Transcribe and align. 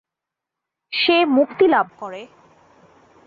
সে 0.93 1.25
মুক্তিলাভ 1.25 1.87
করে। 1.97 2.21